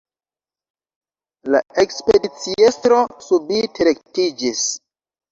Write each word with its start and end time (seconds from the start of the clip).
La 1.55 1.59
ekspediciestro 1.83 3.01
subite 3.27 3.87
rektiĝis. 3.89 4.63